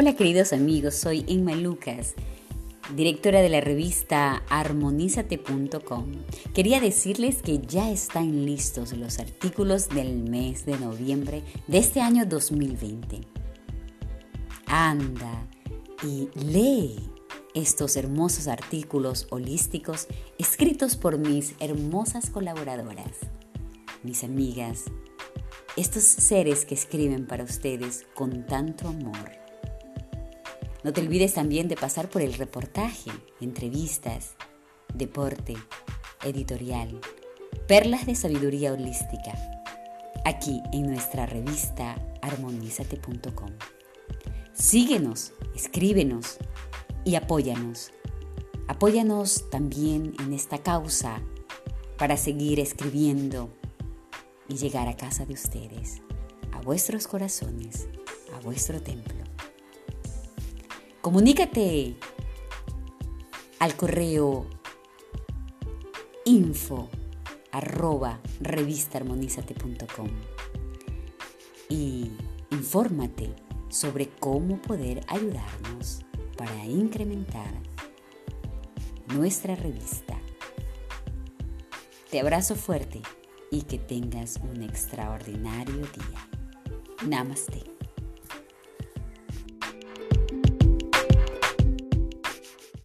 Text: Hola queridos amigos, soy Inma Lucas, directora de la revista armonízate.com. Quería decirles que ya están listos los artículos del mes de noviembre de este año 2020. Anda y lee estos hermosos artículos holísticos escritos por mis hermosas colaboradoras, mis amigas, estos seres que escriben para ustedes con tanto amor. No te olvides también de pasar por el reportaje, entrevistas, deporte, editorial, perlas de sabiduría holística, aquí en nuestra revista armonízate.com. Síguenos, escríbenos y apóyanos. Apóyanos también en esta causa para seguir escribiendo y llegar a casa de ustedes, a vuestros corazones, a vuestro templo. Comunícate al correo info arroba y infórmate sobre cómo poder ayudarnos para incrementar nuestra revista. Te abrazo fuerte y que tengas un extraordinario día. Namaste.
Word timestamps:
Hola 0.00 0.14
queridos 0.14 0.52
amigos, 0.52 0.94
soy 0.94 1.24
Inma 1.26 1.56
Lucas, 1.56 2.14
directora 2.94 3.42
de 3.42 3.48
la 3.48 3.60
revista 3.60 4.44
armonízate.com. 4.48 6.12
Quería 6.54 6.78
decirles 6.78 7.42
que 7.42 7.58
ya 7.58 7.90
están 7.90 8.46
listos 8.46 8.92
los 8.92 9.18
artículos 9.18 9.88
del 9.88 10.18
mes 10.18 10.66
de 10.66 10.78
noviembre 10.78 11.42
de 11.66 11.78
este 11.78 12.00
año 12.00 12.26
2020. 12.26 13.22
Anda 14.66 15.48
y 16.04 16.28
lee 16.44 16.94
estos 17.56 17.96
hermosos 17.96 18.46
artículos 18.46 19.26
holísticos 19.30 20.06
escritos 20.38 20.94
por 20.94 21.18
mis 21.18 21.56
hermosas 21.58 22.30
colaboradoras, 22.30 23.16
mis 24.04 24.22
amigas, 24.22 24.84
estos 25.76 26.04
seres 26.04 26.64
que 26.64 26.76
escriben 26.76 27.26
para 27.26 27.42
ustedes 27.42 28.06
con 28.14 28.46
tanto 28.46 28.86
amor. 28.86 29.47
No 30.84 30.92
te 30.92 31.00
olvides 31.00 31.34
también 31.34 31.66
de 31.68 31.76
pasar 31.76 32.08
por 32.08 32.22
el 32.22 32.34
reportaje, 32.34 33.10
entrevistas, 33.40 34.36
deporte, 34.94 35.56
editorial, 36.24 37.00
perlas 37.66 38.06
de 38.06 38.14
sabiduría 38.14 38.72
holística, 38.72 39.34
aquí 40.24 40.62
en 40.72 40.86
nuestra 40.86 41.26
revista 41.26 41.96
armonízate.com. 42.22 43.50
Síguenos, 44.52 45.32
escríbenos 45.54 46.38
y 47.04 47.16
apóyanos. 47.16 47.92
Apóyanos 48.68 49.50
también 49.50 50.14
en 50.20 50.32
esta 50.32 50.58
causa 50.58 51.22
para 51.96 52.16
seguir 52.16 52.60
escribiendo 52.60 53.50
y 54.48 54.56
llegar 54.56 54.88
a 54.88 54.96
casa 54.96 55.26
de 55.26 55.34
ustedes, 55.34 56.02
a 56.52 56.60
vuestros 56.60 57.06
corazones, 57.06 57.88
a 58.36 58.40
vuestro 58.40 58.80
templo. 58.80 59.17
Comunícate 61.08 61.96
al 63.60 63.74
correo 63.76 64.44
info 66.26 66.90
arroba 67.50 68.20
y 71.70 72.10
infórmate 72.50 73.34
sobre 73.70 74.10
cómo 74.20 74.60
poder 74.60 75.00
ayudarnos 75.08 76.04
para 76.36 76.66
incrementar 76.66 77.54
nuestra 79.14 79.56
revista. 79.56 80.20
Te 82.10 82.20
abrazo 82.20 82.54
fuerte 82.54 83.00
y 83.50 83.62
que 83.62 83.78
tengas 83.78 84.38
un 84.42 84.62
extraordinario 84.62 85.74
día. 85.74 86.28
Namaste. 87.06 87.77